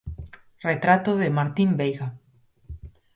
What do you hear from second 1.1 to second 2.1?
de Martín Veiga.